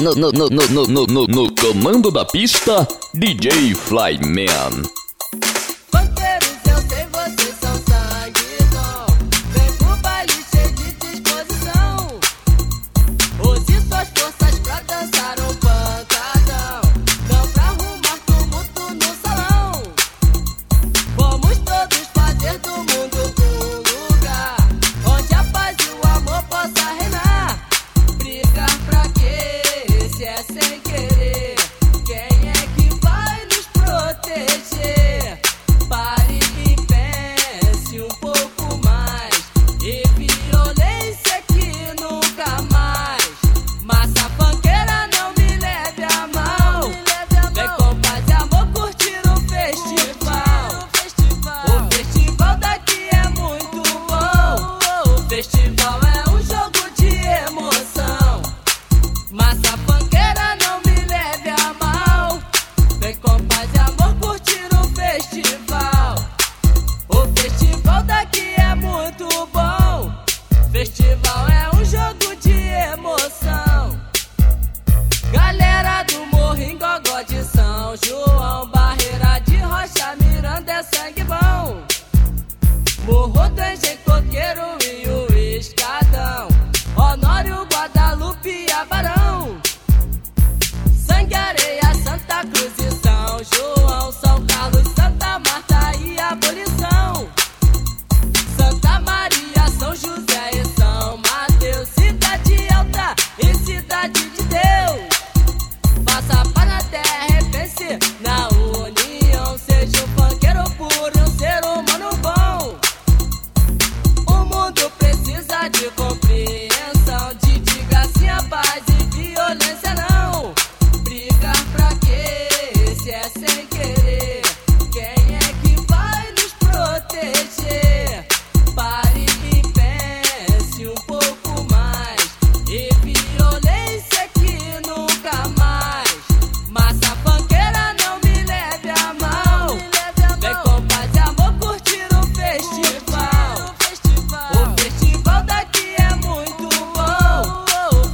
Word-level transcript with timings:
No, 0.00 0.14
no, 0.14 0.30
no, 0.32 0.48
no, 0.48 0.66
no, 0.70 0.86
no, 0.86 1.06
no, 1.06 1.26
no 1.26 1.54
comando 1.54 2.10
da 2.10 2.24
pista, 2.24 2.88
DJ 3.12 3.74
Flyman. 3.74 4.99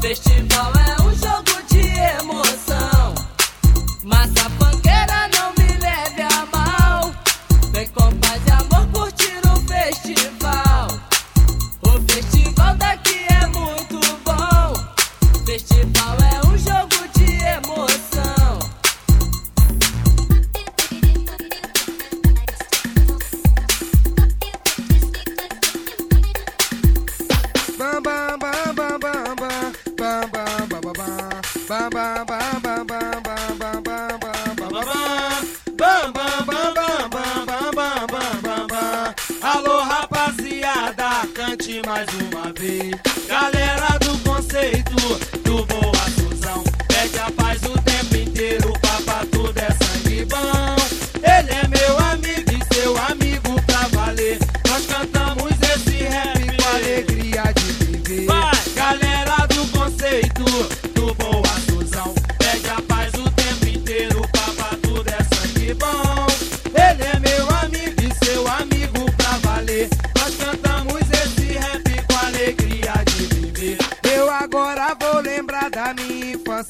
festival 0.07 0.73
é 0.79 0.86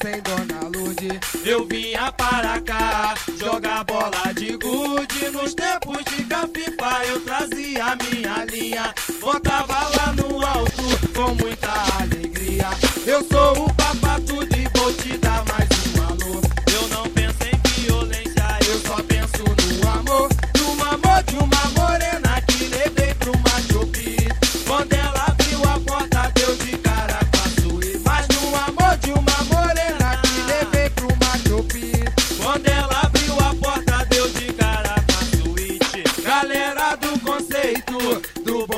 sem 0.01 0.21
Dona 0.21 0.67
Lude. 0.67 1.19
Eu 1.45 1.65
vinha 1.65 2.11
para 2.11 2.59
cá 2.61 3.15
jogar 3.39 3.83
bola 3.83 4.33
de 4.35 4.57
gude. 4.57 5.29
Nos 5.31 5.53
tempos 5.53 6.03
de 6.05 6.23
Capipa 6.25 7.05
eu 7.07 7.19
trazia 7.21 7.95
minha 7.95 8.45
linha. 8.45 8.93
Botava 9.19 9.89
lá 9.95 10.13
no 10.13 10.45
alto 10.45 10.83
com 11.15 11.35
muita 11.35 11.71
alegria. 12.01 12.67
Eu 13.05 13.23
sou 13.25 13.65
o 13.65 13.76
through 38.47 38.76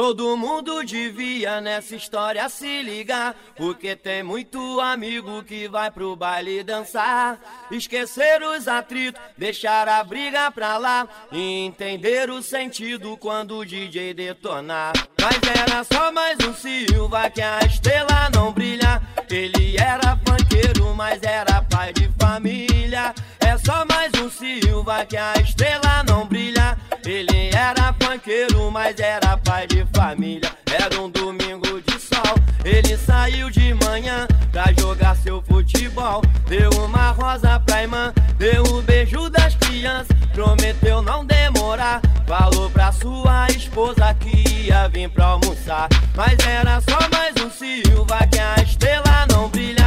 Todo 0.00 0.34
mundo 0.34 0.82
devia 0.82 1.60
nessa 1.60 1.94
história 1.94 2.48
se 2.48 2.80
ligar, 2.80 3.36
porque 3.54 3.94
tem 3.94 4.22
muito 4.22 4.80
amigo 4.80 5.42
que 5.42 5.68
vai 5.68 5.90
pro 5.90 6.16
baile 6.16 6.64
dançar. 6.64 7.38
Esquecer 7.70 8.42
os 8.42 8.66
atritos, 8.66 9.20
deixar 9.36 9.86
a 9.88 10.02
briga 10.02 10.50
pra 10.52 10.78
lá 10.78 11.06
e 11.30 11.66
entender 11.66 12.30
o 12.30 12.42
sentido 12.42 13.14
quando 13.18 13.58
o 13.58 13.64
DJ 13.66 14.14
detonar. 14.14 14.94
Mas 15.20 15.38
era 15.54 15.84
só 15.84 16.10
mais 16.10 16.38
um 16.48 16.54
Silva 16.54 17.28
que 17.28 17.42
a 17.42 17.58
estrela 17.58 18.30
não 18.34 18.54
brilha. 18.54 19.02
Ele 19.28 19.76
era 19.76 20.18
funkeiro, 20.26 20.94
mas 20.94 21.22
era 21.22 21.60
pai 21.64 21.92
de 21.92 22.10
família. 22.18 23.14
É 23.38 23.58
só 23.58 23.84
mais 23.84 24.10
um 24.14 24.30
Silva 24.30 25.04
que 25.04 25.18
a 25.18 25.34
estrela 25.34 26.02
não 26.08 26.26
brilha. 26.26 26.78
Ele 27.10 27.50
era 27.52 27.92
funkeiro, 28.00 28.70
mas 28.70 28.96
era 29.00 29.36
pai 29.38 29.66
de 29.66 29.84
família. 29.92 30.48
Era 30.72 31.00
um 31.00 31.10
domingo 31.10 31.82
de 31.82 31.98
sol. 31.98 32.36
Ele 32.64 32.96
saiu 32.96 33.50
de 33.50 33.74
manhã 33.84 34.28
pra 34.52 34.72
jogar 34.78 35.16
seu 35.16 35.42
futebol. 35.42 36.22
Deu 36.46 36.70
uma 36.84 37.10
rosa 37.10 37.58
pra 37.58 37.82
irmã, 37.82 38.14
deu 38.38 38.62
um 38.72 38.80
beijo 38.82 39.28
das 39.28 39.56
crianças. 39.56 40.16
Prometeu 40.32 41.02
não 41.02 41.26
demorar. 41.26 42.00
Falou 42.28 42.70
pra 42.70 42.92
sua 42.92 43.48
esposa 43.48 44.14
que 44.14 44.66
ia 44.66 44.86
vir 44.86 45.10
pra 45.10 45.24
almoçar. 45.30 45.88
Mas 46.14 46.38
era 46.46 46.80
só 46.80 46.96
mais 47.10 47.34
um 47.44 47.50
Silva 47.50 48.18
que 48.30 48.38
a 48.38 48.62
estrela 48.62 49.26
não 49.28 49.48
brilha. 49.48 49.79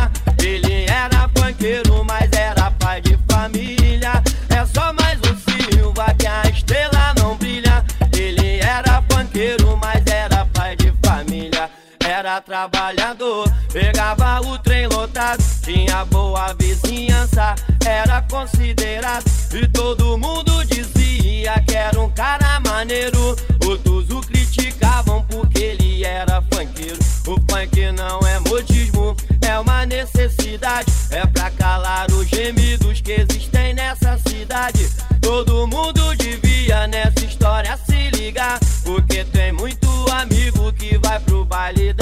Trabalhador, 12.53 13.51
pegava 13.71 14.39
o 14.41 14.59
trem 14.59 14.85
lotado, 14.85 15.43
tinha 15.63 16.05
boa 16.05 16.53
vizinhança, 16.53 17.55
era 17.83 18.21
considerado 18.29 19.25
e 19.51 19.67
todo 19.69 20.19
mundo 20.19 20.63
dizia 20.65 21.59
que 21.67 21.73
era 21.73 21.99
um 21.99 22.11
cara 22.11 22.59
maneiro. 22.59 23.35
Outros 23.65 24.07
o 24.11 24.21
criticavam 24.21 25.25
porque 25.31 25.63
ele 25.63 26.03
era 26.03 26.43
funkeiro. 26.43 26.99
O 27.25 27.37
funk 27.49 27.91
não 27.91 28.19
é 28.19 28.37
modismo, 28.47 29.15
é 29.41 29.57
uma 29.57 29.83
necessidade, 29.87 30.91
é 31.09 31.25
pra 31.25 31.49
calar 31.49 32.05
os 32.11 32.27
gemidos 32.27 33.01
que 33.01 33.13
existem 33.13 33.73
nessa 33.73 34.15
cidade. 34.27 34.91
Todo 35.19 35.65
mundo 35.65 36.15
devia 36.15 36.85
nessa 36.85 37.25
história 37.25 37.75
se 37.77 38.11
ligar, 38.11 38.59
porque 38.83 39.23
tem 39.23 39.51
muito 39.51 39.87
amigo 40.11 40.71
que 40.73 40.99
vai 40.99 41.19
pro 41.19 41.45
baile. 41.45 41.92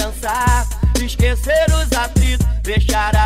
Esquecer 1.04 1.66
os 1.74 1.92
atritos, 1.98 2.46
deixar 2.64 3.16
a 3.16 3.21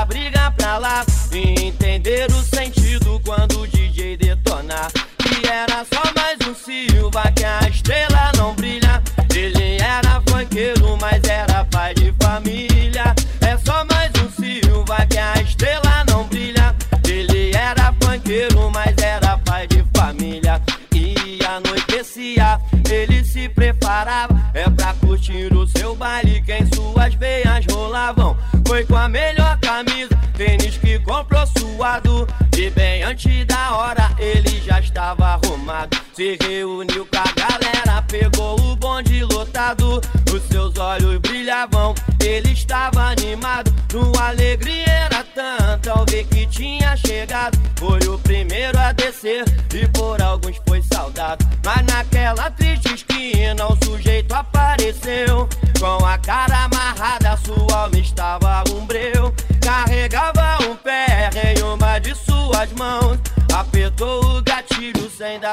Reuniu 36.41 37.05
com 37.05 37.17
a 37.17 37.31
galera, 37.33 38.01
pegou 38.03 38.59
o 38.59 38.75
bonde 38.75 39.23
lotado. 39.23 40.01
Os 40.33 40.41
seus 40.43 40.77
olhos 40.77 41.19
brilhavam, 41.19 41.93
ele 42.23 42.51
estava 42.51 43.11
animado. 43.11 43.73
Sua 43.91 44.29
alegria 44.29 44.87
era 44.87 45.23
tanta 45.23 45.91
ao 45.91 46.05
ver 46.05 46.25
que 46.25 46.45
tinha 46.47 46.95
chegado. 46.97 47.57
Foi 47.77 47.99
o 48.07 48.17
primeiro 48.19 48.77
a 48.77 48.91
descer 48.91 49.45
e 49.73 49.87
por 49.87 50.21
alguns 50.21 50.59
foi 50.67 50.81
saudado. 50.81 51.45
Mas 51.63 51.85
naquela 51.85 52.49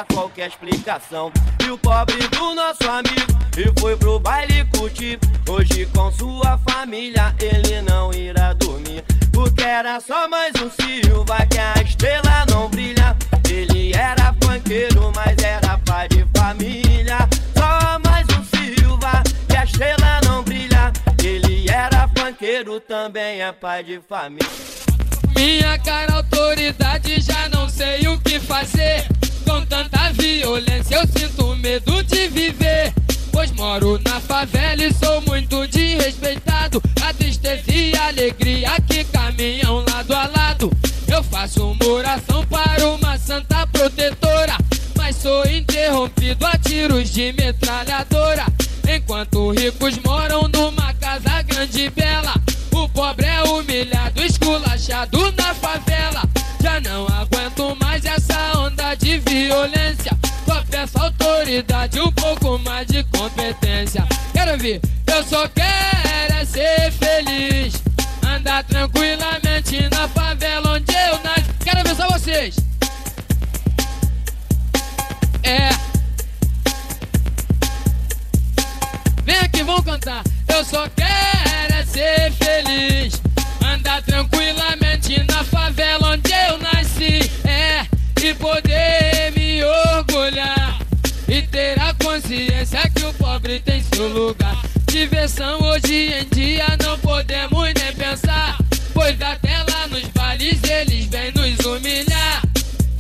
qualquer 0.05 0.49
explicação. 0.49 1.33
E 1.65 1.71
o 1.71 1.79
pobre 1.79 2.17
do 2.29 2.55
nosso 2.55 2.89
amigo 2.89 3.33
e 3.57 3.81
foi 3.81 3.97
pro 3.97 4.19
baile 4.19 4.65
curtir. 4.77 5.19
Hoje 5.49 5.87
com 5.95 6.11
sua 6.13 6.59
família 6.59 7.35
ele 7.41 7.83
não 7.83 8.13
irá 8.13 8.53
dormir. 8.55 9.05
Porque 9.33 9.63
era 9.63 10.01
só 10.01 10.29
mais 10.29 10.53
um 10.57 10.71
Silva 10.71 11.47
que 11.47 11.59
a 11.59 11.83
estrela 11.83 12.47
não 12.51 12.69
brilha. 12.69 13.17
Ele 13.49 13.93
era 13.95 14.35
funkeiro, 14.43 15.13
mas 15.15 15.37
era 15.43 15.79
pai 15.79 16.09
de 16.09 16.27
família. 16.37 17.19
Só 17.57 17.99
mais 17.99 18.27
um 18.39 18.45
Silva 18.45 19.23
que 19.49 19.57
a 19.57 19.65
estrela 19.65 20.21
não 20.25 20.43
brilha. 20.43 20.93
Ele 21.23 21.71
era 21.71 22.09
funkeiro, 22.09 22.81
também 22.81 23.43
é 23.43 23.53
pai 23.53 23.85
de 23.85 24.01
família. 24.01 24.49
Minha 25.35 25.79
cara 25.79 26.15
autoridade, 26.15 27.21
já 27.21 27.49
não 27.49 27.69
sei 27.69 28.07
o 28.07 28.19
que 28.21 28.39
fazer. 28.39 29.07
Com 29.53 29.67
tanta 29.67 30.11
violência, 30.13 30.95
eu 30.95 31.07
sinto 31.07 31.55
medo 31.57 32.03
de 32.05 32.27
viver. 32.29 32.91
Pois 33.31 33.51
moro 33.51 34.01
na 34.03 34.19
favela 34.19 34.83
e 34.83 34.91
sou 34.95 35.21
muito 35.21 35.67
desrespeitado. 35.67 36.83
A 37.03 37.13
tristeza 37.13 37.71
e 37.71 37.95
a 37.95 38.07
alegria 38.07 38.71
que 38.89 39.05
caminham 39.05 39.85
lado 39.91 40.15
a 40.15 40.27
lado. 40.27 40.73
Eu 41.07 41.23
faço 41.23 41.71
uma 41.71 41.85
oração 41.85 42.43
para 42.47 42.89
uma 42.89 43.19
santa 43.19 43.67
protetora. 43.67 44.57
Mas 44.97 45.17
sou 45.17 45.45
interrompido 45.45 46.47
a 46.47 46.57
tiros 46.57 47.11
de 47.11 47.35
metralhadora. 47.35 48.47
Enquanto 48.89 49.51
ricos 49.51 49.99
moram 49.99 50.49
numa 50.49 50.95
casa 50.95 51.43
grande 51.43 51.83
e 51.83 51.91
bela. 51.91 52.33
O 52.71 52.89
pobre 52.89 53.27
é 53.27 53.43
humilhado, 53.43 54.23
esculachado 54.23 55.31
na 55.37 55.42
de 59.03 59.19
violência. 59.19 60.17
Só 60.47 60.63
peço 60.71 60.99
autoridade, 60.99 62.01
um 62.01 62.13
pouco 62.13 62.59
mais 62.61 62.87
de 62.87 63.03
competência. 63.05 64.07
Quero 64.33 64.57
ver, 64.59 64.81
eu 65.07 65.25
só 65.25 65.49
quero 65.49 66.35
é 66.35 66.45
ser 66.45 66.93
feliz. 66.93 67.83
Andar 68.25 68.65
tranquilamente 68.65 69.89
na 69.91 70.09
favela 70.09 70.75
onde 70.75 70.95
eu 70.95 71.19
nasci. 71.23 71.45
Quero 71.65 71.83
ver 71.83 71.97
só 71.97 72.09
vocês. 72.09 72.57
É. 75.43 75.71
Vem 79.25 79.37
aqui, 79.37 79.63
vamos 79.65 79.85
cantar. 79.85 80.23
Eu 80.49 80.65
só 80.65 80.89
quero 80.89 81.75
é 81.75 81.85
ser 81.85 82.33
feliz. 82.33 83.21
Andar 83.65 84.01
tranquilamente 84.03 85.23
na 85.29 85.43
favela 85.45 85.62
seu 94.03 94.09
lugar. 94.09 94.61
Diversão 94.91 95.61
hoje 95.63 96.13
em 96.13 96.25
dia 96.35 96.67
não 96.83 96.99
podemos 96.99 97.65
nem 97.75 97.93
pensar. 97.95 98.59
Pois 98.93 99.21
até 99.21 99.59
lá 99.71 99.87
nos 99.87 100.05
bailes 100.09 100.63
eles 100.65 101.07
vêm 101.07 101.33
nos 101.33 101.65
humilhar. 101.65 102.43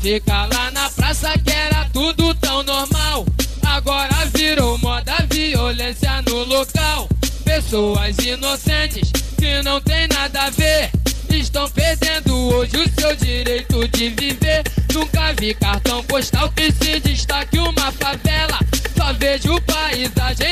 Fica 0.00 0.46
lá 0.46 0.70
na 0.70 0.88
praça 0.90 1.36
que 1.38 1.50
era 1.50 1.88
tudo 1.92 2.34
tão 2.36 2.62
normal. 2.62 3.26
Agora 3.64 4.14
virou 4.34 4.78
moda 4.78 5.14
violência 5.28 6.22
no 6.22 6.44
local. 6.44 7.08
Pessoas 7.44 8.16
inocentes 8.18 9.10
que 9.36 9.60
não 9.62 9.80
tem 9.80 10.06
nada 10.08 10.42
a 10.42 10.50
ver. 10.50 10.90
Estão 11.30 11.68
perdendo 11.70 12.34
hoje 12.54 12.76
o 12.76 13.00
seu 13.00 13.16
direito 13.16 13.88
de 13.88 14.10
viver. 14.10 14.62
Nunca 14.92 15.32
vi 15.32 15.54
cartão 15.54 16.04
postal 16.04 16.50
que 16.52 16.70
se 16.70 17.00
destaque 17.00 17.58
uma 17.58 17.90
favela. 17.92 18.58
Só 18.96 19.12
vejo 19.14 19.60
paisagem 19.62 20.51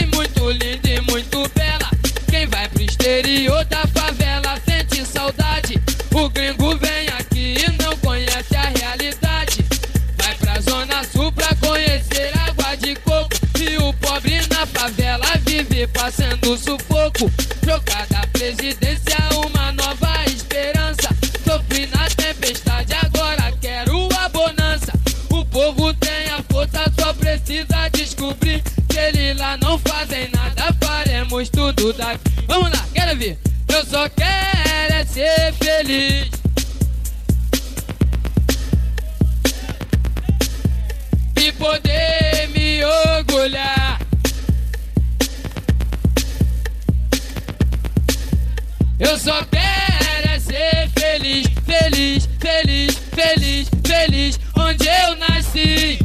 nasci. 55.60 55.98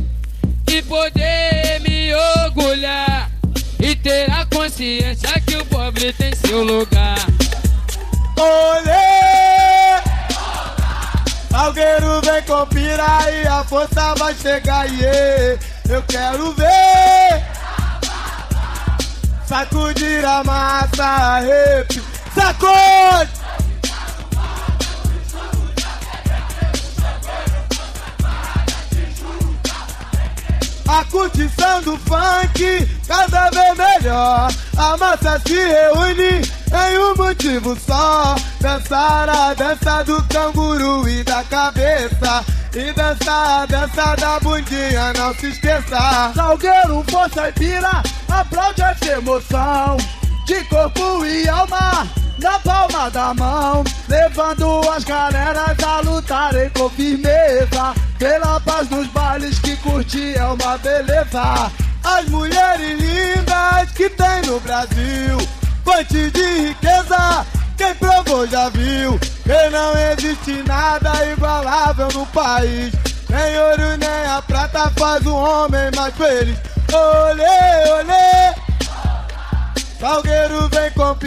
E 0.68 0.82
poder 0.84 1.80
me 1.82 2.14
orgulhar. 2.14 3.32
E 3.80 3.96
ter 3.96 4.30
a 4.32 4.46
consciência 4.46 5.30
que 5.42 5.56
o 5.58 5.66
pobre 5.66 6.12
tem 6.14 6.34
seu 6.36 6.64
lugar. 6.64 7.20
Olê! 8.38 9.16
Salgueiro 11.50 12.22
vem 12.22 12.42
com 12.44 12.66
pira 12.68 13.32
e 13.32 13.48
a 13.48 13.64
força 13.64 14.14
vai 14.16 14.36
chegar, 14.36 14.86
yeah. 14.92 15.58
Eu 15.88 16.02
quero 16.04 16.52
ver 16.54 17.46
Sacudir 19.46 20.26
a 20.26 20.44
massa, 20.44 21.40
rap 21.40 22.02
Sacode! 22.34 23.35
A 30.96 31.04
curtição 31.04 31.82
do 31.82 31.98
funk 31.98 32.90
cada 33.06 33.50
vez 33.50 33.78
melhor. 33.78 34.50
A 34.78 34.96
massa 34.96 35.42
se 35.46 35.54
reúne 35.54 36.42
em 36.72 36.98
um 37.00 37.16
motivo 37.18 37.78
só. 37.86 38.34
Dançar 38.62 39.28
a 39.28 39.54
dança 39.54 40.04
do 40.06 40.24
canguru 40.30 41.06
e 41.10 41.22
da 41.22 41.44
cabeça. 41.44 42.46
E 42.74 42.94
dançar 42.94 43.64
a 43.64 43.66
dança 43.66 44.16
da 44.16 44.40
bundinha, 44.40 45.12
não 45.18 45.34
se 45.36 45.48
esqueça. 45.48 46.32
Salgueiro, 46.34 47.04
força 47.12 47.50
e 47.50 47.52
pira, 47.52 48.02
aplaude 48.30 48.82
essa 48.82 49.12
emoção. 49.18 49.98
De 50.46 50.64
corpo 50.70 51.25
e 51.25 51.50
alma, 51.50 52.08
na 52.39 52.60
palma 52.60 53.10
da 53.10 53.34
mão. 53.34 53.84
Levando 54.08 54.82
as 54.89 55.04
galeras 55.04 55.77
a 55.84 56.00
lutarem 56.01 56.70
com 56.72 56.89
firmeza. 56.89 57.94
Pela 58.20 58.60
paz 58.62 58.89
nos 58.89 59.08
bailes 59.08 59.60
que 59.60 59.75
curtir 59.77 60.38
é 60.38 60.46
uma 60.46 60.77
beleza. 60.77 61.72
As 62.04 62.25
mulheres 62.27 63.00
lindas 63.00 63.92
que 63.96 64.10
tem 64.10 64.42
no 64.46 64.60
Brasil. 64.60 65.38
Fonte 65.84 66.32
de 66.32 66.68
riqueza, 66.68 67.46
quem 67.77 67.94
provou 67.96 68.48
já 68.48 68.70
viu. 68.70 69.20
Que 69.44 69.70
não 69.70 69.94
existe 70.12 70.63
nada 70.68 71.25
igualável 71.32 72.08
no 72.13 72.25
país. 72.27 72.94
Nem 73.30 73.58
ouro 73.60 73.98
nem 73.98 74.32
a 74.32 74.42
prata 74.42 74.92
faz 74.98 75.25
o 75.25 75.36
homem 75.36 75.92
mais 75.96 76.15
feliz. 76.15 76.58
Olê, 76.94 77.92
olê. 77.92 78.64
Salgueiro 80.00 80.70
vem 80.70 80.92
com 80.92 81.18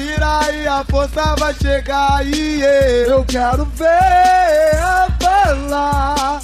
e 0.52 0.66
a 0.66 0.84
força 0.84 1.34
vai 1.36 1.54
chegar 1.54 2.24
e 2.26 2.60
eu 3.08 3.24
quero 3.24 3.64
ver 3.64 4.76
a 4.78 5.08
bala. 5.18 6.40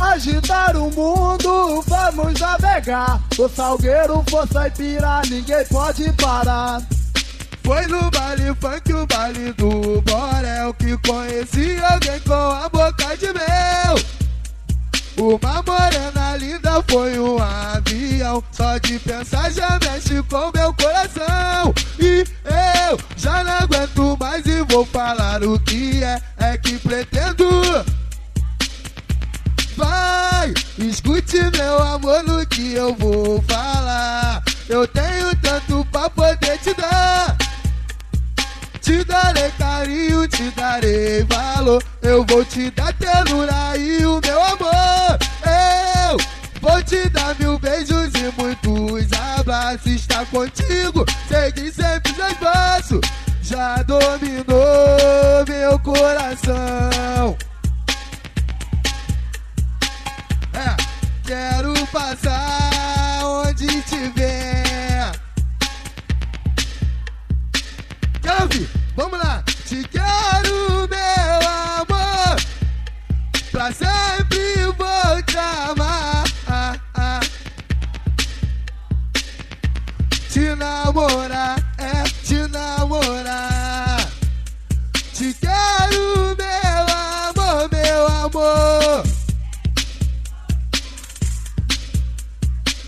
Agitar 0.00 0.76
o 0.76 0.90
mundo, 0.90 1.82
vamos 1.86 2.38
navegar 2.38 3.20
O 3.38 3.48
Salgueiro, 3.48 4.24
força 4.30 4.68
e 4.68 4.70
pira, 4.70 5.22
ninguém 5.28 5.64
pode 5.66 6.10
parar. 6.12 6.80
Foi 7.64 7.86
no 7.86 8.10
baile 8.10 8.54
funk, 8.60 8.92
o 8.92 9.06
baile 9.06 9.52
do 9.54 10.00
Borel 10.02 10.72
Que 10.74 10.96
conheci 10.98 11.76
alguém 11.82 12.20
com 12.20 12.32
a 12.32 12.68
boca 12.68 13.16
de 13.16 13.26
mel 13.32 14.25
uma 15.18 15.62
morena 15.62 16.36
linda 16.36 16.82
foi 16.88 17.18
um 17.18 17.38
avião. 17.38 18.42
Só 18.52 18.78
de 18.78 18.98
pensar 18.98 19.50
já 19.50 19.78
mexe 19.82 20.22
com 20.24 20.50
meu 20.54 20.74
coração. 20.74 21.74
E 21.98 22.24
eu 22.44 22.98
já 23.16 23.42
não 23.42 23.52
aguento 23.52 24.16
mais 24.18 24.44
e 24.46 24.62
vou 24.62 24.84
falar 24.84 25.42
o 25.42 25.58
que 25.60 26.02
é. 26.02 26.20
É 26.38 26.58
que 26.58 26.78
pretendo. 26.78 27.46
Vai, 29.76 30.54
escute 30.78 31.38
meu 31.56 31.82
amor 31.82 32.22
no 32.22 32.46
que 32.46 32.72
eu 32.72 32.94
vou 32.94 33.42
falar. 33.48 34.42
Eu 34.68 34.86
tenho 34.88 35.34
tanto 35.36 35.84
pra 35.92 36.10
poder 36.10 36.58
te 36.58 36.74
dar. 36.74 37.36
Te 38.80 39.04
darei 39.04 39.50
carinho, 39.58 40.28
te 40.28 40.50
darei 40.50 41.24
valor. 41.24 41.82
Eu 42.02 42.24
vou 42.24 42.44
te 42.44 42.70
dar 42.70 42.92
ternura 42.94 43.76
e 43.76 44.06
o 44.06 44.20
Está 50.16 50.24
contigo, 50.30 51.04
segui 51.28 51.70
sempre 51.70 52.14
seus 52.14 52.32
passos. 52.38 53.00
Já 53.42 53.82
dominou 53.82 55.44
meu 55.46 55.78
coração. 55.80 57.36
É, 60.54 60.74
quero 61.22 61.74
passar 61.88 62.65
namorar, 80.66 81.56
é 81.78 82.02
te 82.24 82.38
namorar. 82.48 84.08
Te 85.12 85.34
quero, 85.34 86.36
meu 86.40 86.84
amor, 87.28 87.68
meu 87.72 88.06
amor. 88.06 89.02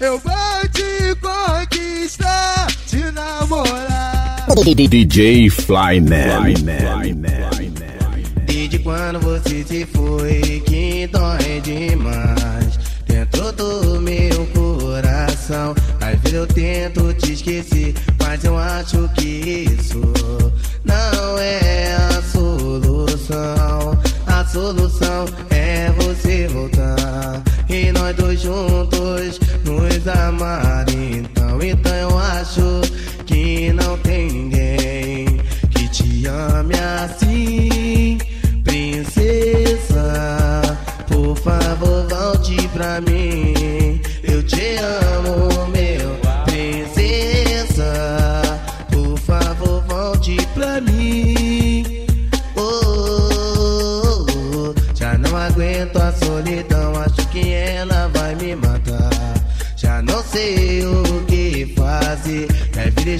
Eu 0.00 0.18
vou 0.18 0.68
te 0.72 1.14
conquistar, 1.20 2.66
te 2.86 3.02
namorar. 3.12 4.46
DJ 4.74 5.50
Flyman. 5.50 6.54
Desde 8.46 8.78
quando 8.80 9.20
você 9.20 9.64
se 9.64 9.86
foi, 9.86 10.62
que 10.66 11.06
dói 11.06 11.60
demais. 11.62 12.78
Dentro 13.06 13.52
do 13.52 14.00
meu 14.00 14.46
coração 14.54 15.74
vezes 16.28 16.32
eu 16.32 16.46
tento 16.46 17.14
te 17.14 17.32
esquecer, 17.32 17.94
mas 18.20 18.44
eu 18.44 18.56
acho 18.56 19.08
que 19.14 19.66
isso 19.70 20.00
não 20.84 21.38
é 21.38 21.94
a 21.94 22.22
solução. 22.22 23.98
A 24.26 24.44
solução 24.44 25.26
é 25.50 25.90
você 25.92 26.46
voltar 26.48 27.42
e 27.68 27.92
nós 27.92 28.14
dois 28.16 28.40
juntos 28.40 29.40
nos 29.64 30.08
amar. 30.08 30.77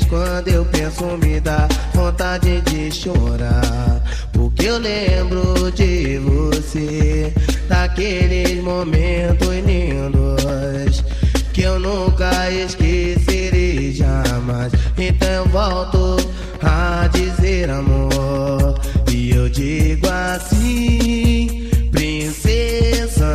quando 0.05 0.49
eu 0.49 0.65
penso 0.65 1.05
me 1.19 1.41
dá 1.41 1.69
vontade 1.95 2.61
de 2.63 2.91
chorar. 2.91 4.03
Porque 4.33 4.67
eu 4.67 4.79
lembro 4.79 5.71
de 5.73 6.19
você, 6.19 7.33
daqueles 7.69 8.63
momentos 8.63 9.49
lindos 9.49 11.05
que 11.53 11.63
eu 11.63 11.81
nunca 11.81 12.51
esquecerei 12.51 13.93
jamais. 13.93 14.73
Então 14.97 15.29
eu 15.29 15.47
volto 15.47 16.17
a 16.63 17.09
dizer 17.09 17.71
amor 17.71 18.79
e 19.11 19.31
eu 19.31 19.49
digo 19.49 20.07
assim, 20.09 21.69
princesa, 21.91 23.27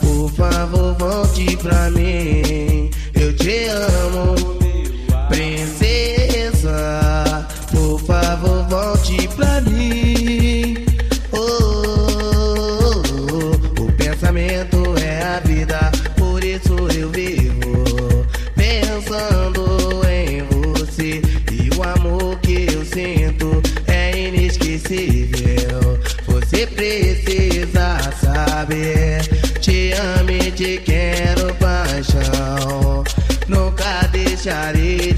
por 0.00 0.30
favor 0.32 0.94
volte 0.98 1.56
pra 1.56 1.90
mim. 1.90 2.73
चारे 34.44 35.13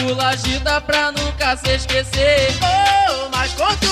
Pula 0.00 0.28
agita 0.28 0.80
pra 0.80 1.10
nunca 1.12 1.56
se 1.56 1.70
esquecer. 1.74 2.56
Oh, 2.62 3.28
mas 3.30 3.52
conta 3.54 3.87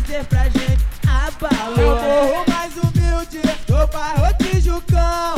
dizer 0.00 0.24
pra 0.24 0.44
gente 0.44 0.84
abalou. 1.06 1.76
Eu 1.78 1.96
morro 1.96 2.44
mais 2.48 2.72
humilde 2.76 3.40
do 3.66 3.86
bairro 3.88 4.34
Tijucão. 4.38 5.34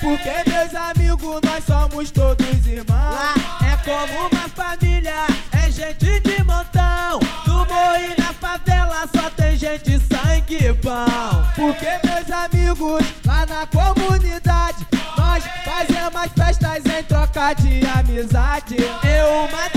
Porque 0.00 0.50
meus 0.50 0.74
amigos, 0.74 1.40
nós 1.42 1.64
somos 1.64 2.10
todos 2.10 2.66
irmãos. 2.66 3.14
Lá 3.14 3.34
é 3.72 3.76
como 3.84 4.28
uma 4.28 4.48
família, 4.48 5.26
é 5.52 5.70
gente 5.70 6.20
de 6.20 6.44
montão. 6.44 7.20
No 7.46 7.64
morro 7.64 7.96
e 7.96 8.20
na 8.20 8.32
favela 8.34 9.08
só 9.14 9.30
tem 9.30 9.56
gente 9.56 9.98
sangue 10.00 10.72
bom. 10.82 11.44
Porque 11.54 11.86
meus 12.06 12.30
amigos, 12.30 13.04
lá 13.24 13.46
na 13.46 13.66
comunidade, 13.66 14.86
nós 15.16 15.44
fazemos 15.64 16.32
festas 16.36 16.84
em 16.86 17.02
troca 17.04 17.54
de 17.54 17.80
amizade. 17.86 18.76
Eu 18.76 19.48
matei. 19.50 19.73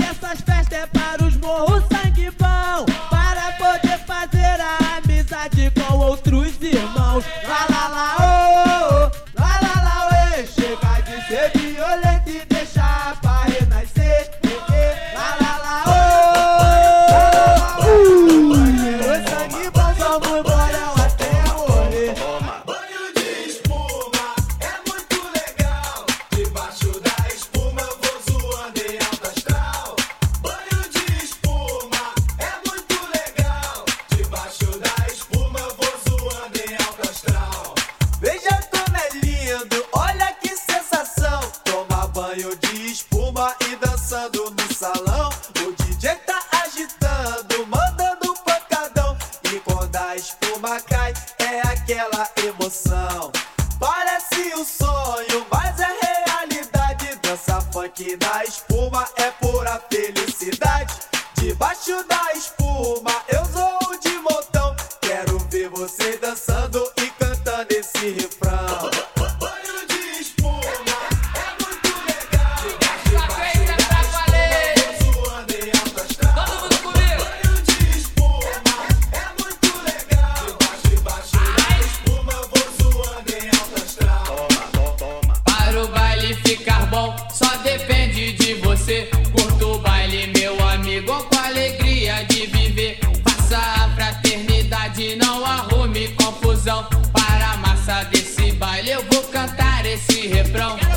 Chegou 90.98 91.22
com 91.22 91.38
a 91.38 91.46
alegria 91.46 92.24
de 92.24 92.46
viver. 92.46 92.98
Faça 93.22 93.56
a 93.56 93.88
fraternidade, 93.94 95.14
não 95.14 95.46
arrume 95.46 96.08
confusão. 96.08 96.88
Para 97.12 97.52
a 97.52 97.56
massa 97.58 98.02
desse 98.10 98.50
baile, 98.50 98.90
eu 98.90 99.04
vou 99.04 99.22
cantar 99.22 99.86
esse 99.86 100.26
refrão. 100.26 100.87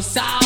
salve! 0.00 0.39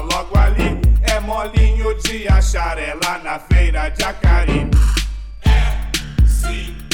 logo 0.00 0.38
ali. 0.38 0.80
É 1.02 1.20
molinho 1.20 1.94
de 2.00 2.28
achar 2.28 2.78
ela 2.78 3.18
na 3.18 3.38
feira 3.38 3.88
de 3.90 4.04
Acari. 4.04 4.70
É 5.44 6.26
sim. 6.26 6.85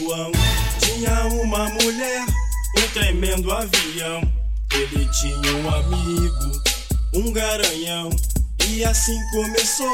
João. 0.00 0.32
Tinha 0.80 1.26
uma 1.26 1.68
mulher, 1.68 2.24
um 2.78 2.88
tremendo 2.94 3.52
avião. 3.52 4.22
Ele 4.72 5.06
tinha 5.08 5.56
um 5.56 5.74
amigo, 5.74 6.62
um 7.14 7.32
garanhão. 7.32 8.10
E 8.66 8.84
assim 8.84 9.18
começou 9.30 9.92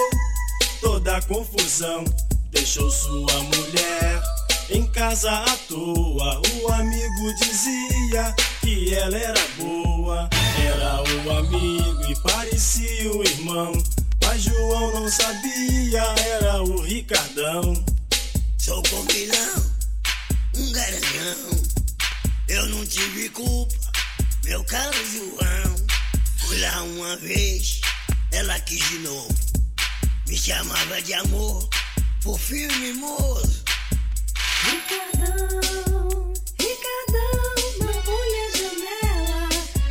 toda 0.80 1.16
a 1.16 1.22
confusão. 1.22 2.04
Deixou 2.52 2.88
sua 2.90 3.42
mulher 3.42 4.22
em 4.70 4.86
casa 4.86 5.30
à 5.30 5.56
toa. 5.68 6.40
O 6.62 6.72
amigo 6.72 7.34
dizia 7.40 8.34
que 8.60 8.94
ela 8.94 9.16
era 9.16 9.48
boa. 9.58 10.30
Era 10.64 11.02
o 11.02 11.38
amigo 11.38 12.04
e 12.08 12.14
parecia 12.20 13.12
o 13.12 13.22
irmão. 13.24 13.72
Mas 14.24 14.42
João 14.42 14.92
não 14.92 15.08
sabia, 15.08 16.02
era 16.34 16.62
o 16.62 16.80
Ricardão. 16.80 17.74
Sou 18.58 18.82
combinão, 18.90 19.75
um 20.58 20.72
garanhão. 20.72 21.62
Eu 22.48 22.66
não 22.66 22.86
tive 22.86 23.28
culpa, 23.30 23.74
meu 24.44 24.64
caro 24.64 24.96
João. 25.12 25.76
Fui 26.38 26.58
lá 26.60 26.82
uma 26.82 27.16
vez, 27.16 27.80
ela 28.32 28.58
quis 28.60 28.88
de 28.88 28.98
novo. 28.98 29.34
Me 30.28 30.36
chamava 30.36 31.02
de 31.02 31.14
amor, 31.14 31.68
por 32.22 32.38
filme 32.38 32.92
moço. 32.94 33.64
Ricardão, 34.64 36.32
Ricardão, 36.58 37.54
não 37.80 38.02
pule 38.02 38.38
a 38.46 38.50
janela, 38.56 39.48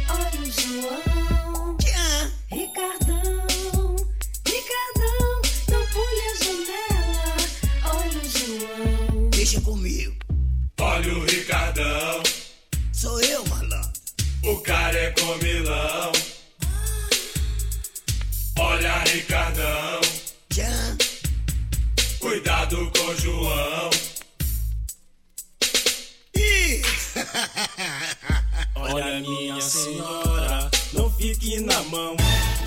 olha 0.10 0.41
o 0.41 0.51
João. 0.51 1.78
Tchau. 1.78 2.32
Ricardão, 2.51 3.95
Ricardão, 4.45 5.41
não 5.69 5.84
pule 5.88 6.21
a 6.21 6.36
janela, 6.43 7.36
olha 7.86 8.19
o 8.19 8.25
João. 8.30 9.30
Deixa 9.32 9.62
comigo, 9.62 9.95
comilão. 15.38 16.12
Olha 18.58 19.00
Ricardão, 19.00 20.00
cuidado 22.19 22.89
com 22.95 23.06
o 23.06 23.17
João. 23.17 23.89
Olha, 28.76 29.19
minha 29.19 29.60
senhora, 29.60 30.71
não 30.93 31.12
fique 31.12 31.60
na 31.60 31.84
mão. 31.84 32.15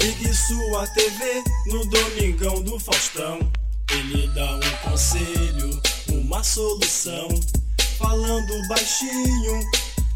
Ligue 0.00 0.35
sua 0.35 0.87
TV 0.88 1.42
no 1.66 1.87
Domingão 1.87 2.62
do 2.62 2.78
Faustão. 2.78 3.38
Ele 3.90 4.28
dá 4.35 4.57
um 4.57 4.61
conselho, 4.90 5.81
uma 6.09 6.44
solução. 6.44 7.28
Falando 7.98 8.68
baixinho 8.68 9.61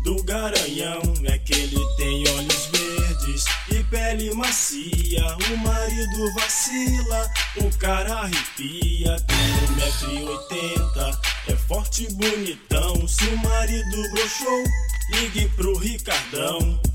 do 0.02 0.22
garanhão. 0.24 1.00
É 1.24 1.38
que 1.38 1.54
ele 1.54 1.80
tem 1.96 2.28
olhos 2.28 2.66
verdes 2.66 3.44
e 3.70 3.82
pele 3.84 4.34
macia. 4.34 5.36
O 5.52 5.56
marido 5.58 6.34
vacila, 6.34 7.30
o 7.56 7.78
cara 7.78 8.14
arrepia. 8.14 9.16
Tem 9.26 9.52
1,80m, 9.76 11.18
é 11.48 11.56
forte 11.56 12.04
e 12.04 12.12
bonitão. 12.14 13.06
Se 13.08 13.24
o 13.26 13.36
marido 13.38 14.10
broxou, 14.12 14.64
ligue 15.10 15.48
pro 15.56 15.76
Ricardão. 15.78 16.22
Ricardão, 16.22 16.91